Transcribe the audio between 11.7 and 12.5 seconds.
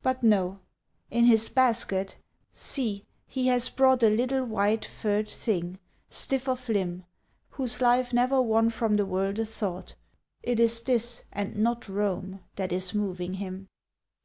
Rome,